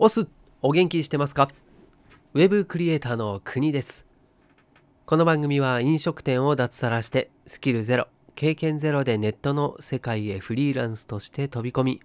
[0.00, 0.28] オス
[0.62, 1.48] お元気してますか？
[2.32, 4.06] ウェブクリエイターの国です。
[5.06, 8.06] この番組は飲食店を脱サラしてスキルゼロ
[8.36, 12.00] 経験ゼロでネットの世界へフリーランスとして飛び込み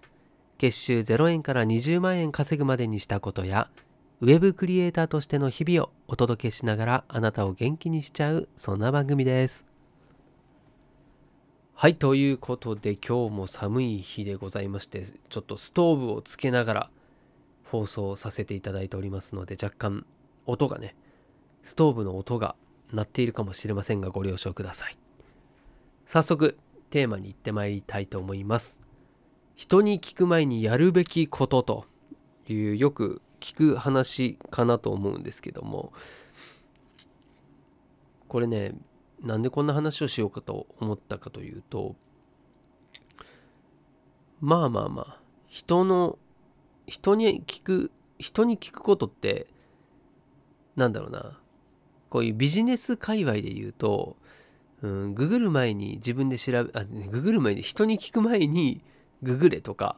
[0.57, 3.69] 月収0円から20万円稼ぐまでにしたことや
[4.21, 9.67] ウェブクリエイターとしての日々をお届けしながらあなたを元気にしちゃうそんな番組です。
[11.75, 16.89] はいということで今日も寒い日でございましてちょっとストーブをつけながら
[17.73, 20.05] 放送させていただいておりますので若干
[20.45, 20.95] 音がね
[21.63, 22.55] ストーブの音が
[22.91, 24.97] 鳴っているかもしれませんがご了承ください。
[26.05, 26.59] 早速
[26.91, 28.79] テーマに行ってまいりたいと思います。
[29.55, 31.85] 人に聞く前にやるべきことと
[32.47, 35.93] いうよく聞く話かなと思うんですけども
[38.27, 38.75] これね
[39.19, 41.95] なんでこんな話をしようかと思ったかというと
[44.41, 46.19] まあまあまあ人の
[46.87, 49.47] 人に聞く人に聞くことって
[50.75, 51.39] なんだろうな。
[52.09, 54.17] こういうビジネス界隈で言うと、
[54.83, 58.83] うん、ググる前に自分で調べあググる前に人に聞く前に
[59.23, 59.95] ググれとか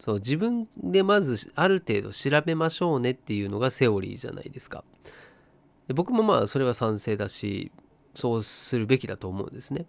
[0.00, 4.82] そう自分でまずある程度調べましょうねっていうのがセオリーじゃないですか。
[5.86, 7.70] で僕もまあそれは賛成だし
[8.14, 9.86] そうするべきだと思うんですね、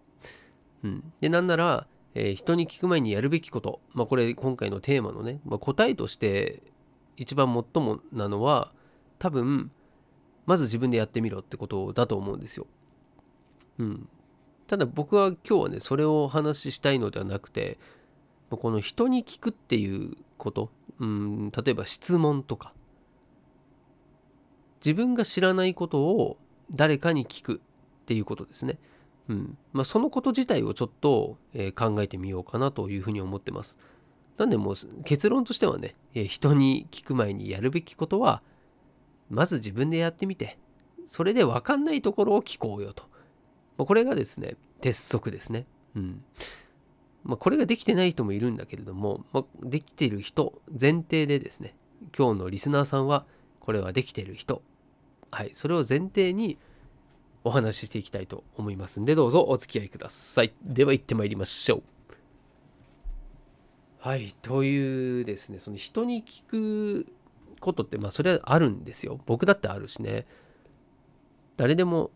[0.84, 6.64] うん、でなんならえー、人に聞く前にやるべきこと、まあ、これ今回のテーマのね、まあ、答えとして
[7.16, 8.72] 一番最もなのは
[9.20, 9.72] 多分
[10.46, 12.68] まず自分でやってみろってことだと思うんですよ。
[13.80, 14.10] うん、
[14.68, 17.78] ただ僕は今日はねそれをお話ししたいのではなくて
[18.50, 22.74] この人に聞くっていうこと、うん、例えば質問とか。
[24.84, 26.38] 自分が知らないことを
[26.72, 28.78] 誰かに聞くっていうことですね。
[29.30, 33.78] うんまあ、そのこと自体をちょっと、えー、考えてみようかなというふうに思ってます。
[34.38, 38.42] なんでもう結論としてはね、えー、人に聞く前にやるべきことは
[39.30, 40.59] まず自分でやってみて
[41.08, 43.03] それで分かんないところを聞こうよと。
[43.77, 45.66] まあ、これがですね鉄則ですね。
[45.95, 46.23] うん
[47.23, 51.76] まあ、これができてない人もいるんだけれども、まあ、できてる人前提でですね
[52.17, 53.26] 今日のリスナーさんは
[53.60, 54.61] これはできてる人
[55.30, 56.58] はいそれを前提に
[57.48, 60.54] お話ししていきたいと思いますんでどうぞお付き合いください。
[60.62, 61.84] では行ってまいりましょう。
[64.00, 67.08] はいというですねその人に聞く
[67.62, 69.22] ことってまあそれはあるんですよ。
[69.26, 70.28] 僕だってあるしね。
[71.56, 72.12] 誰でも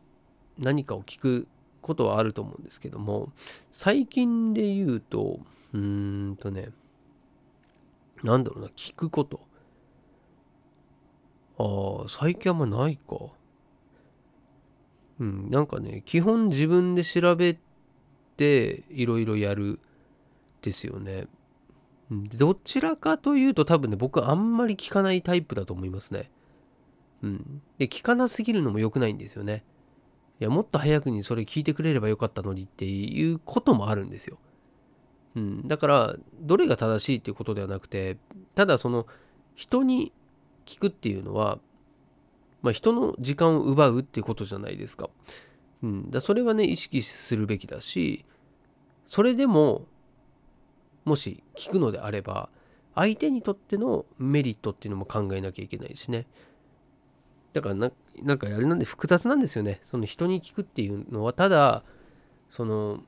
[0.59, 1.47] 何かを聞く
[1.81, 3.31] ことはあると思うんですけども
[3.71, 5.39] 最近で言うと
[5.73, 6.71] うーんとね
[8.21, 9.39] なんだろうな聞くこと。
[11.57, 13.15] ああ最近あんまないか。
[15.21, 17.55] うん、なんかね基本自分で調べ
[18.37, 19.79] ていろいろやる
[20.63, 21.27] ですよね。
[22.09, 26.31] どちらかというと多分ね僕あんまり聞かないタイプだと思いますね。
[27.21, 27.61] うん。
[27.77, 29.63] で聞かなすぎるのも良くないんですよね。
[30.39, 34.39] いやもっと早くにそれ聞いてくれればよかったのにっていうこともあるんですよ。
[35.35, 38.17] うん、だからどれが正しいっていうことではなくて
[38.55, 39.05] ただその
[39.55, 40.11] 人に
[40.65, 41.59] 聞くっていうのは
[42.61, 45.09] まあ、人の時間を奪うってことじゃないですか。
[45.83, 48.23] うん、だそれはね意識するべきだし
[49.07, 49.87] それでも
[51.05, 52.49] もし聞くのであれば
[52.93, 56.27] 相手にとってのメリットっていうのも考えなきゃいけないしね
[57.53, 61.83] だからななんかあれなんで複雑なんですよねその人に聞くっていうのはただ
[62.49, 63.03] その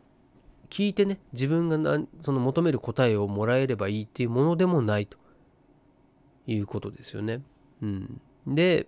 [0.70, 5.18] 聞いてね自分がその求める答えをもらえればいいっていうものでもないと
[6.48, 7.42] いうことですよね。
[7.82, 8.88] うん、で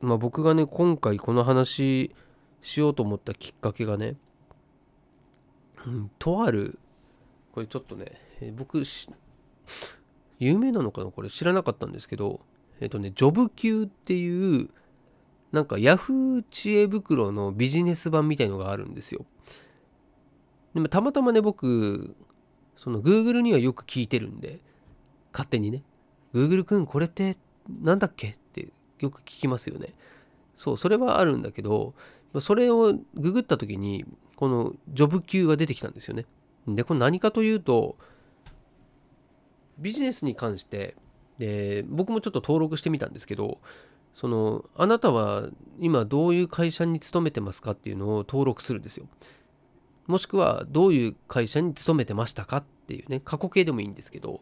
[0.00, 2.14] まあ、僕がね今回この話
[2.60, 4.16] しようと思ったきっかけがね、
[5.86, 6.78] うん、とある
[7.52, 8.06] これちょっとね、
[8.40, 8.82] え僕
[10.38, 12.40] 有名なのかなこれ知らなかったんですけど
[12.80, 14.68] えっ、とねジョブ級っていう
[15.52, 19.24] なんか Yahoo 知恵袋のビジネス版みたいのがあるんですよ。
[20.74, 22.14] でもたまたまね僕
[22.76, 24.60] その Google にはよく聞いてるんで
[25.32, 25.82] 勝手にね
[26.34, 27.38] Google くんこれって
[27.82, 28.68] 何だっけって
[29.00, 29.94] よく聞きますよね。
[30.54, 31.94] そうそれはあるんだけど
[32.40, 34.04] それをググった時に
[34.36, 36.26] このジョブ級が出てきたんですよね。
[36.66, 37.96] でこれ何かというと
[39.78, 40.96] ビジネスに関して
[41.38, 43.58] で僕もちょっと登録してみたんですけど
[44.14, 45.48] そのあなたは
[45.78, 49.06] 今どういう会社に勤めてますかっていうのを登録するんですよ。
[50.06, 54.40] もしくはどういう会社に勤めてましたかっていうね過去形でもいいんですけど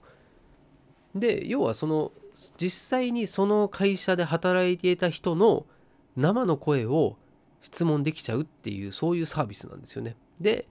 [1.14, 2.12] で要はその
[2.60, 5.66] 実際にその会社で働いていた人の
[6.16, 7.16] 生の声を
[7.60, 10.16] 質問できちゃうっていうそういうサービスなんですよね。
[10.40, 10.66] で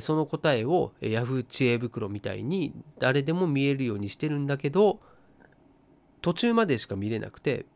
[0.00, 5.00] その答えを Yahoo 知恵袋みたいに誰でも見えるようにしてるんだけど
[6.22, 7.66] 途中までしか見れなくて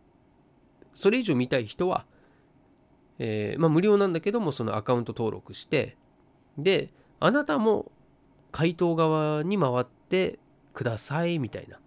[0.94, 2.06] それ以上見たい人は、
[3.18, 5.96] えーまあ、無料なんだけどもそのアカウント登録して
[6.56, 6.90] で
[7.20, 7.92] あなたも
[8.50, 10.38] 回答側に回って
[10.72, 11.78] くださいみたいな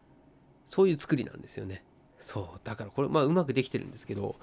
[0.71, 1.83] そういう作りなんですよね。
[2.17, 2.59] そう。
[2.63, 4.37] だからこれまあうまくできてるんですけど、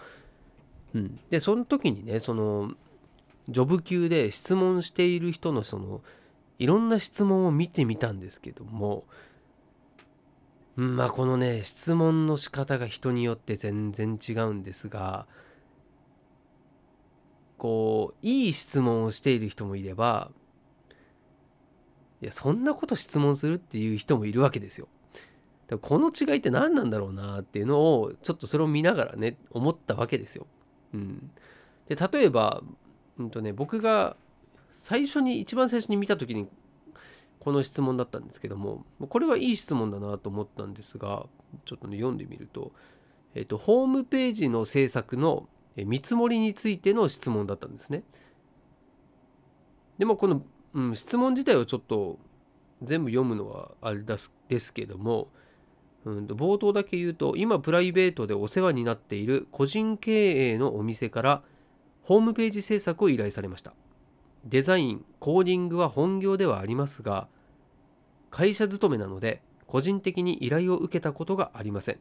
[0.95, 2.73] うん、でその時にねその
[3.49, 6.03] ジョブ級で質問している人のその
[6.59, 9.05] いろんな質問を見てみたんですけども。
[10.77, 15.27] まあこのね質問の仕方が人によって全然違うんですが。
[17.57, 20.31] こういい質問をしている人もいれば。
[22.21, 24.89] いやそんなこと質問するっていう人もいるわけですよ。
[25.77, 30.47] この違いって何なんだろうなっていうのをちょっとそれを見ながらね思ったわけですよ。
[30.95, 31.31] うん、
[31.87, 32.63] で例えば、
[33.19, 34.17] うんとね、僕が
[34.73, 36.49] 最初に一番最初に見た時に
[37.41, 41.27] この質問だったんですけどもこれはいい質問だなと思ったんですが
[41.67, 42.73] ちょっとね読んでみると、
[43.35, 48.03] えっと、ホームページの制作の見積もりについての質問だったんですね。
[49.99, 50.43] でもこの、
[50.75, 52.19] うん、質問自体をちょっと
[52.83, 55.29] 全部読むのはあれですけども
[56.05, 61.43] うんと冒頭だけ言うと今プライベートでお世話になっている個人経営のお店から
[62.03, 63.75] ホームページ制作を依頼されました。
[64.45, 67.29] デザインコーディングは本業ではありますが
[68.31, 71.99] 会社勤めなので個人的に依頼を受けたことがありません。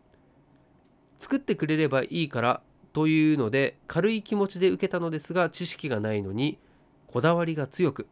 [1.17, 2.61] 作ってくれればいいから
[2.93, 6.59] というので軽い気持ちで受けたのですが知識がないのに
[7.07, 8.07] こだわりが強く。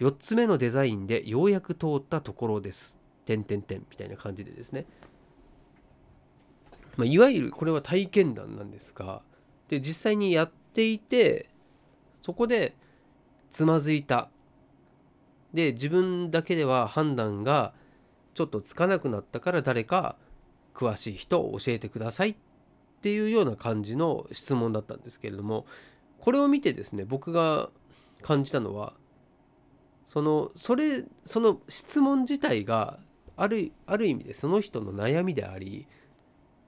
[0.00, 3.01] 4つ目のデザインでようやく通ったところです。
[3.24, 4.86] 点点点みたいな感じでですね、
[6.96, 9.22] まあ、いわゆるこれは体験談なんですが
[9.68, 11.48] で実際にやっていて
[12.20, 12.74] そこで
[13.50, 14.30] つまずいた。
[15.52, 17.74] で自分だけでは判断が
[18.34, 20.16] ちょっとつかなくなったから誰か
[20.74, 22.36] 詳しい人を教えてくださいっ
[23.02, 25.66] ていうような感じの質問だったんですけれども
[26.18, 27.68] これを見てですね僕が
[28.22, 28.94] 感じたのは
[30.08, 32.98] そのそれその質問自体が
[33.36, 35.86] あるある意味でその人の悩みであり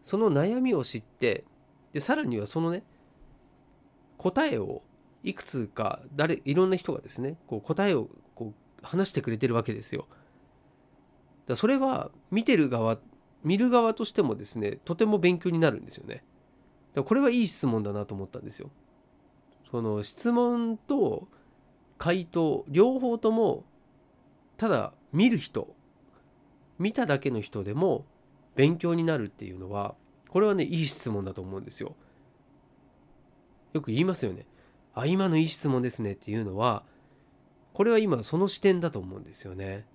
[0.03, 1.45] その悩みを知って
[1.93, 2.83] でさらにはそのね
[4.19, 4.83] 答えを
[5.23, 10.07] いくつか誰いろんな人がですねこう答えをこう話してくれてるわけですよ。
[11.47, 12.99] だそれは見てる側
[13.43, 16.23] 見る側としてもですねとても勉強になるんですよね。
[16.95, 18.71] だこれはいい質問だなと思ったんですよ。
[19.71, 21.29] その質問と
[21.99, 23.65] 回答両方とも
[24.57, 25.75] ただ見る人
[26.79, 28.05] 見ただけの人でも
[28.55, 29.95] 勉強になるっていうのは
[30.29, 31.95] これはねいい質問だと思うんですよ。
[33.73, 34.47] よく言いますよね。
[34.95, 36.85] あ今のいい質問ですねっていうのは
[37.73, 39.87] これは今その視点だと思うんですよね。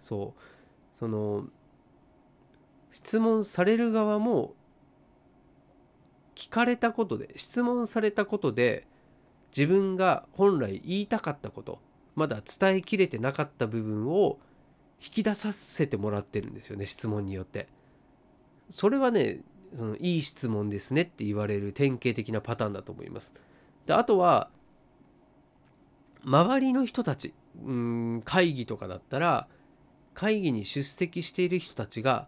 [0.00, 0.40] そう
[0.98, 1.46] その
[2.90, 4.54] 質問される側も
[6.34, 8.86] 聞かれたことで質問されたことで
[9.56, 11.80] 自分が本来言いたかったこと
[12.14, 14.38] まだ伝えきれてなかった部分を
[15.00, 17.68] 引き出させてもらってるんですよね質問によって。
[18.70, 19.40] それはね
[19.76, 23.32] そのいい質問ですねって言われる典型的なパターンだと思います。
[23.86, 24.50] であとは
[26.24, 27.32] 周りの人たち
[27.64, 29.48] うん会議とかだったら
[30.14, 32.26] 会議に出席している人たちが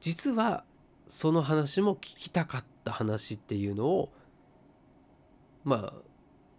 [0.00, 0.64] 実は
[1.08, 4.12] その話も聞きたかった話っていうのを
[5.64, 6.02] まあ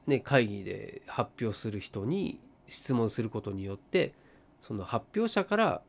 [0.07, 4.13] ね会議で発表する人に質問することによって
[4.63, 5.81] その発表者から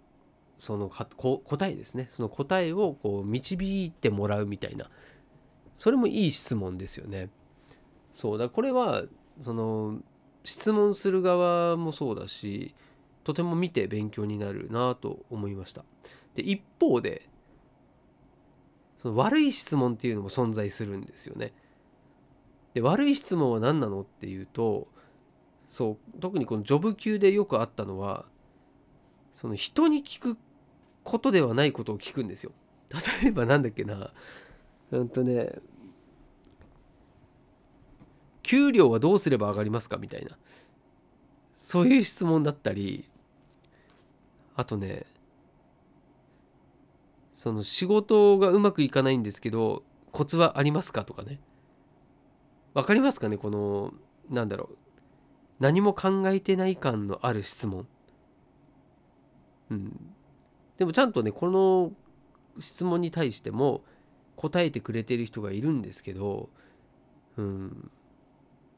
[0.58, 4.90] その答えですねその答えをこう導いてもらうみたいな
[5.76, 7.30] それもいい質問ですよね。
[8.12, 9.04] そうだこれは
[9.42, 10.00] その
[10.44, 12.74] 質問する側もそうだし
[13.22, 15.84] とても見て勉強になるなと思いました。
[16.34, 17.28] で一方で
[18.98, 21.52] その悪い質問っていうのも存在するんですよね。
[22.74, 24.88] で悪い質問は何なのっていうと
[25.68, 28.26] そう特にこのジョブ級でよくあったのは
[29.34, 30.36] その人に聞く
[31.02, 32.52] ことではないことを聞くんですよ。
[33.22, 34.10] 例えばなんだっけな。
[34.90, 35.52] うんとね
[38.42, 39.96] 給料はどうすれば上がりますか？
[39.96, 40.36] みたいな。
[41.52, 43.08] そういう質問だったり
[44.54, 45.06] あとね
[47.34, 51.04] その仕事がうまくいかないんですけどコツはありますか？
[51.04, 51.40] とかね。
[52.74, 53.36] わかりますかね？
[53.36, 53.92] この
[54.30, 54.76] なんだろう。
[55.60, 57.86] 何も考えてない感のある質問。
[59.70, 60.14] うん、
[60.76, 61.92] でもちゃんとねこの
[62.60, 63.82] 質問に対しても
[64.36, 66.48] 答えてくれてる人がいるんですけど、
[67.36, 67.90] うん、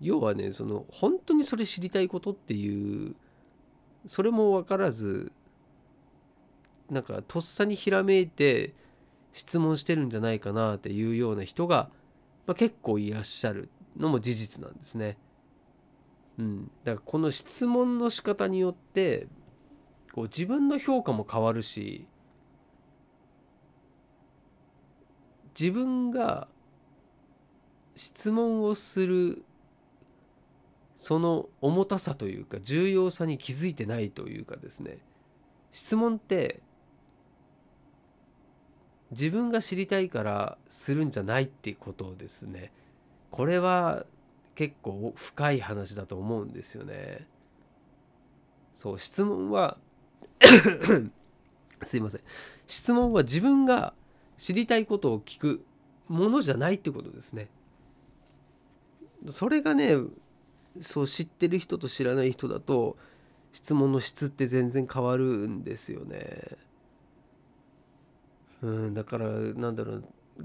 [0.00, 3.14] 要はねその本当にそれ知りたいことっていう
[4.07, 5.33] それも分からず
[6.90, 8.75] なんかとっさにひらめいて
[9.33, 11.90] 質問してるんじゃないかなっていうような人が、
[12.47, 15.19] まあ、結構いらっしゃるのも事実なんですね。
[16.38, 19.26] うん、だからこの質問の仕方によって
[20.16, 22.06] こう自分の評価も変わるし
[25.58, 26.49] 自分が
[27.96, 29.44] 質問をする
[30.96, 34.99] その重たさというか重要さに気づいてないというかですね。
[35.70, 36.61] 質問って
[39.11, 42.73] 自分が知りたいからするんじゃないっていうことですね。
[43.30, 44.06] これは
[44.54, 47.26] 結構深い話だと思うんですよね。
[48.75, 49.76] そう質問は
[51.83, 52.21] すいません
[52.66, 53.95] 質問は自分が
[54.37, 55.64] 知りたいことを聞く
[56.09, 57.49] ものじゃないってことですね。
[59.28, 59.97] それがね
[60.81, 62.97] そう知ってる人と知らない人だと
[63.52, 66.59] 質問の質って全然変わるんですよね。
[68.62, 70.05] うん、だからなんだろう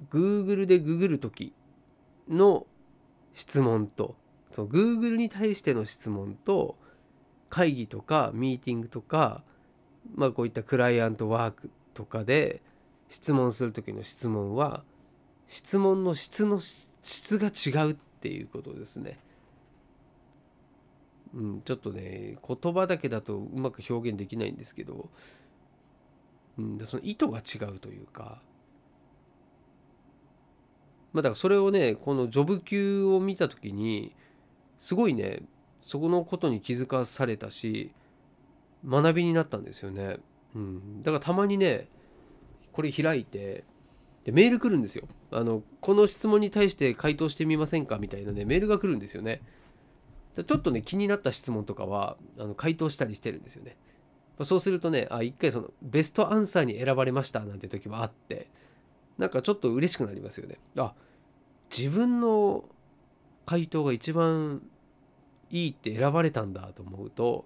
[0.09, 1.53] Google でググる時
[2.29, 2.65] の
[3.33, 4.15] 質問と
[4.51, 6.77] その Google に対しての質問と
[7.49, 9.43] 会議とかミーティングとか
[10.15, 12.61] まあこういったクライアントワークとかで
[13.09, 14.83] 質問する時の質問は
[15.47, 19.19] 質問の質の質が違うっていうことですね。
[21.33, 25.09] うん、ちょっとね言葉だけだとうまく表現できないんですけど、
[26.57, 28.41] うん、その意図が違うというか
[31.13, 34.13] まあだからそれをねこのジョブ級を見た時に
[34.79, 35.41] すごいね
[35.85, 37.91] そこのことに気づかされたし
[38.85, 40.17] 学びになったんですよね。
[40.55, 41.87] うん、だからたまにね
[42.71, 43.63] これ開いて
[44.23, 45.07] でメール来るんですよ。
[45.31, 49.41] あのこの質問に対して回答してみませんかみたいなねメールが来るんですよね。
[50.35, 53.77] ちょっとね気になった質問とかはあの回答したりしてるんですよね。
[54.43, 58.47] そうするとねあ一回そのベストアンサーに選ばれましたなんて時はあって
[59.17, 60.57] なんかちょっと嬉しくなりますよね。
[60.77, 60.93] あ
[61.75, 62.65] 自分の
[63.45, 64.61] 回答が一番
[65.49, 67.45] いいって選ばれたんだと思うと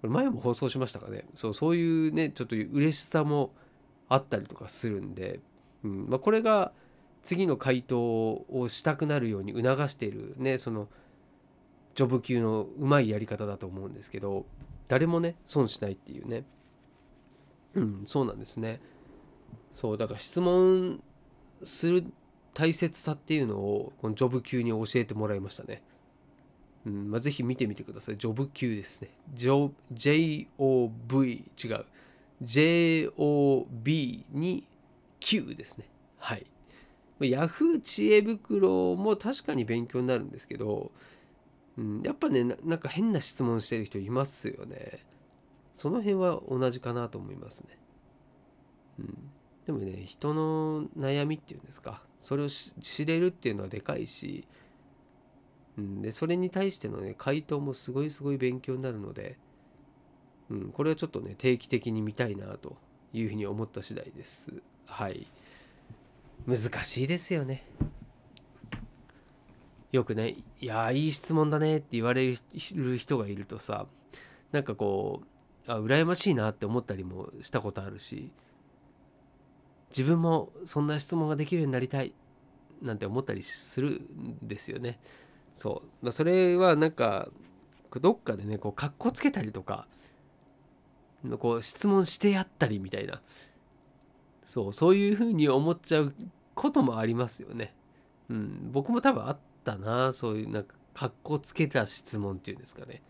[0.00, 1.24] これ前も放送しましたかね。
[1.34, 3.52] そうそういうねちょっと嬉しさも
[4.08, 5.40] あったりとかするんで、
[5.84, 6.06] うん。
[6.08, 6.72] まあ、これが
[7.22, 10.88] 次の回答をしたくなるように促しているねその
[11.94, 14.46] ジョブ級のうまいやり方だと思うんですけど
[14.88, 16.44] 誰もね損しないっていうね。
[17.74, 18.80] うんそうなんですね。
[19.74, 21.02] そうだから質問
[21.62, 22.04] する
[22.54, 25.82] 大切さっていうのをこのジョブ級に教えてもらいましたね。
[26.86, 28.18] うんまあ、ぜひ見てみてください。
[28.18, 29.10] ジョブ級ですね。
[29.34, 30.46] JOV
[31.62, 31.84] 違う。
[32.42, 34.66] JOB に
[35.20, 35.84] Q ですね。
[36.18, 36.46] はい。
[37.20, 40.90] Yahoo 知恵袋も確かに勉強になるんですけど、
[41.76, 45.04] うん、やっぱねなんか変な質問してる人いますよね。
[45.74, 47.78] その辺は同じかなと思いますね。
[49.00, 49.30] うん、
[49.66, 54.46] でもね人の悩みっていうんですかそれを知れるっていうのはでかいし、
[55.80, 59.38] うん、でそれに対してのね回答もすごいすごい勉強になるので。
[60.50, 62.76] うん、これはちょっとね定期的に見たいなと
[63.12, 64.52] いうふうに思った次第です
[64.86, 65.26] はい
[66.46, 67.64] 難しいですよね
[69.92, 72.36] よくね「いやいい質問だね」って言われ
[72.74, 73.86] る人がいるとさ
[74.52, 75.22] なんかこ
[75.66, 78.32] うあ羨ましいなって思ったりもしたことあるし
[79.90, 82.12] 自分もそんな質問ができるようになりたい
[82.82, 84.98] なんて思ったりするんですよね。
[85.60, 86.10] そう。
[86.10, 87.28] それはなんか
[88.00, 89.86] どっかでねこうかっこつけたりとか
[91.38, 93.20] こう質問してやったりみたいな
[94.42, 96.14] そうそういうふうに思っちゃう
[96.54, 97.74] こともありますよね。
[98.30, 103.02] うん、僕も多分あったなそういうなんかかっこつけた質問っていうんですかね。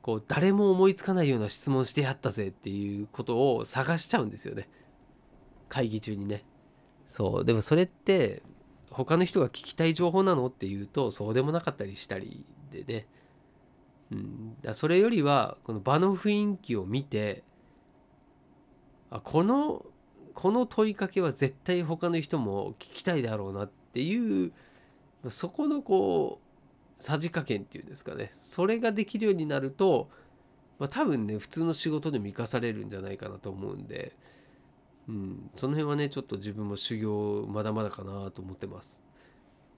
[0.00, 4.70] こう誰も思いつかないような質問してやったぜっていうことを探しちゃうんですよね。
[5.68, 6.42] 会議中にね。
[7.06, 8.42] そうでもそれって
[9.04, 10.46] 他の人が聞きたい情報なの？
[10.46, 13.06] っていうとそうでもなかったりしたりでね。
[14.10, 17.42] うん、だそれよりはこの場の雰囲気を見て
[19.10, 19.84] あこの
[20.32, 24.52] この問いかけは絶対他の人も聞きたいだろうなっていう
[25.28, 26.40] そこのこ
[26.98, 28.30] うさじ加減っていうんですかね。
[28.32, 30.08] それができるようになると、
[30.78, 34.14] まあ、多分ね普通の仕事でも生かされるんじゃないかなと思うんで、
[35.08, 39.02] うん、その辺はねちょっと自分も修行まだまだかなと思ってます。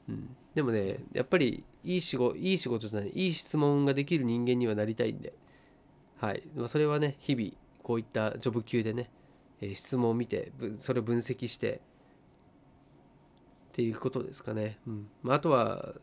[0.08, 5.34] うん、でもねやっぱりいい仕事いい仕事じゃないいい質問ができる人間にはなりたいんで。
[6.20, 6.42] はい。
[6.66, 7.50] それはね日々
[7.82, 9.10] こういったジョブ級でね、
[9.60, 11.80] え、質問を見てそれを分析してっ
[13.72, 15.08] ていうことですかね、うん。
[15.22, 15.94] ま、あとは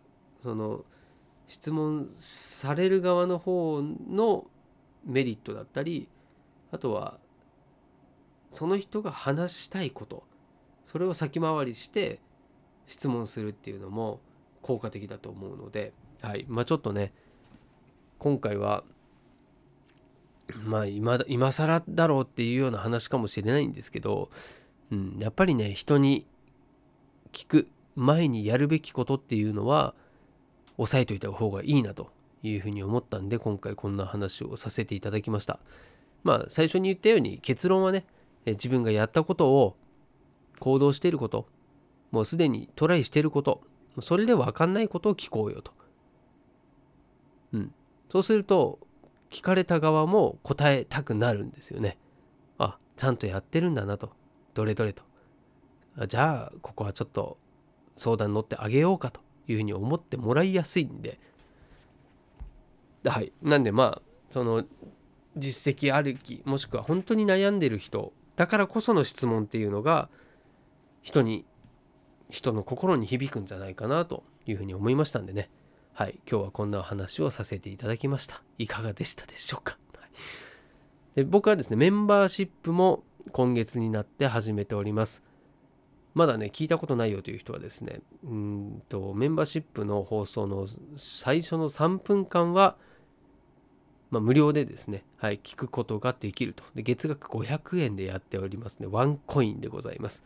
[0.41, 0.85] その
[1.47, 4.47] 質問される側の方の
[5.05, 6.07] メリットだったり
[6.71, 7.19] あとは
[8.51, 10.23] その人が話したいこと
[10.85, 12.19] それを先回りして
[12.87, 14.19] 質問するっていうのも
[14.61, 16.45] 効果的だと思うので、はい。
[16.47, 17.13] まあ、ちょっとね
[18.19, 18.83] 今回は
[20.63, 24.29] まあ今今更だろうっていうような話かもしれないんですけど、
[24.91, 26.25] うん、やっぱりね人に
[27.31, 29.93] 聞く前にやるべきことっていうのは
[30.77, 32.11] 押さえといた方がいいなと
[32.43, 35.59] いうふうに思ったんで今回こんな話をさせていただきました。
[36.23, 38.05] まあ最初に言ったように結論はね
[38.53, 39.75] 自分がやったことを
[40.59, 41.47] 行動していること
[42.11, 43.61] もうすでにトライしていること
[43.99, 45.71] それで分かんないことを聞こうよと。
[47.53, 47.73] うん。
[48.11, 48.79] そうすると
[49.31, 51.97] 聞かれた側も答えたくなるんですよね。
[52.57, 54.11] あちゃんとやってるんだなと。
[54.53, 55.03] どれどれと。
[56.07, 57.37] じゃあここはちょっと
[57.95, 59.25] 相談乗ってあげようかと。
[59.47, 61.19] いうふうに思ってもらいやすいんで。
[63.03, 63.31] はい。
[63.41, 64.65] なんでまあその
[65.37, 70.09] 実績あるきもしくは本当に悩んでる人だからこその質問っていうのが
[71.01, 71.45] 人に
[72.29, 75.49] 人の心に響くんじゃないかなというふうに思いましたんでね。
[75.93, 76.19] はい。
[76.29, 78.41] 今日はこんなお話をさせていただきました。
[78.57, 80.09] いかがでしたでしょうか、はい、
[81.15, 85.23] で僕はですねメンバーシップも今月になって始めております。
[86.13, 92.77] まだね聞いたことないよという人はですねうんとメンバーシップの放送の最初の3分間は、
[94.11, 96.63] まあ、無料でですね、はい、聞くことができると。
[96.75, 98.87] で月額500円でやっておりますね。
[98.89, 100.23] ワンコインでございます。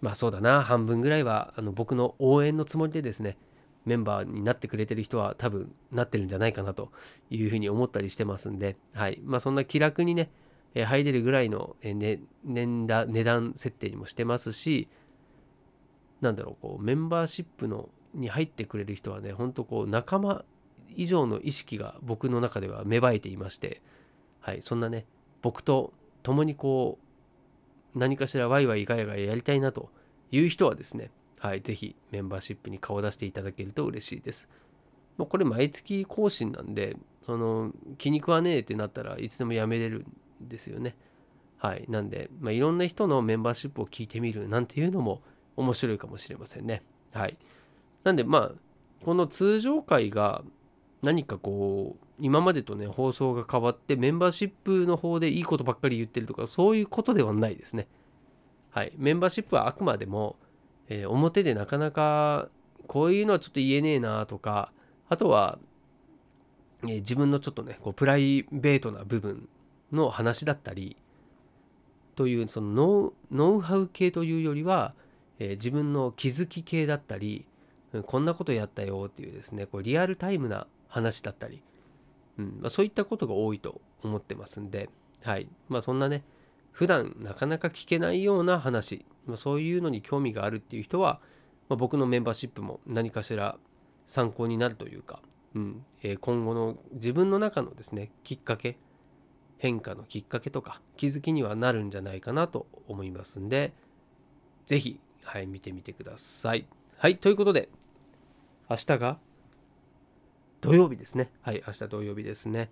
[0.00, 0.62] まあそうだな。
[0.62, 3.36] 半分ぐらいはあの僕の応援のつもりでですね
[3.84, 6.90] メンバーになってくれてる人は多分なってるんじゃないかなと
[7.30, 9.20] いうふうに思ったりしてますんで、はい。
[9.24, 10.30] まあ、そんな気楽にね
[10.74, 14.88] え入れるぐらいの、えね、年だ値段設定にもしてますし
[16.20, 20.44] なんだろうこうメンバーシップのに入ってくれる人はねほんとこう仲間
[20.96, 23.82] 以上の意識が僕の中では芽生えていまして、
[24.40, 25.06] はい、そんなね
[25.42, 26.98] 僕と共にこ
[27.94, 29.90] う何かしらワイワイガヤガヤやりたいなと
[30.30, 34.48] いう人はですね、はい、ぜひメンバーシップに顔を出していただけると嬉しいです。
[35.16, 40.06] もうこれ毎月更新なんで、その気に食わねえってなったらいつでもやめれる
[40.42, 40.96] んですよね。
[41.58, 41.84] はい。
[41.88, 45.22] なんで、まあ、いろんな人のメンバーシップを聞いてみるなんていうのも
[45.56, 46.82] 面白いかもしれませんね。
[47.12, 47.38] はい。
[48.02, 50.42] なんで、まあ、この通常回が
[51.04, 57.86] 何かこう、今までとね、放送が変わってメンバーシップの方でいいことばっかり言ってるとか、そういうことではないですね。
[58.70, 58.92] はい。
[58.96, 60.36] メンバーシップはあくまでも、
[60.88, 62.48] えー、表でなかなか
[62.86, 64.72] こういうのはちょっと言えねえなとか、
[65.08, 65.58] あとは、
[66.82, 69.48] えー、自分のちょっとね、こうプライベートな部分
[69.92, 70.96] の話だったり
[72.14, 74.94] というそのノウハウ系というよりは、
[75.38, 77.46] えー、自分の気づき系だったり
[78.06, 81.60] こんなことやったよっていうですねこうリアルタイムな話だったり、
[82.38, 82.58] うん。
[82.60, 84.88] まあ、そういったことが多いと思ってますんで、
[85.24, 85.48] はい。
[85.68, 86.22] まあ、そんなね
[86.70, 91.20] 普段なかなか聞けないような話、まあ、そういうのに興味があるっていう人は、
[91.68, 93.58] まあ、僕のメンバーシップも何かしら
[94.06, 95.20] 参考になるというか、
[95.56, 95.84] うん。
[96.04, 98.78] えー、今後の自分の中のですねきっかけ
[99.58, 103.72] 変化のきっかけとか気づきにはなるんじゃないかなと思いますんで
[104.66, 106.66] 是非はい見てみてください。
[106.98, 107.18] はい。
[107.18, 107.68] ということで
[108.70, 109.18] 明日が
[110.64, 111.30] 土曜日ですね。
[111.42, 112.70] はい明日土曜日ですね。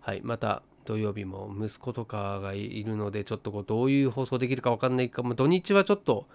[0.00, 5.34] はいまた土曜日も息子とかがいるのでちょっとこうどういう放送できるか分かんないかも。
[5.34, 6.26] 土日はちょっと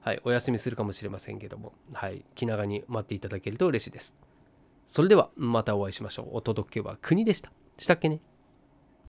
[0.00, 1.72] はいお休みするかもしれませんけども。
[1.92, 4.12] はい気長に待っていただけると嬉しいです。
[4.86, 6.28] それではまたお会いしましょう。
[6.32, 7.52] お届けは国でした。
[7.78, 8.18] したっけね。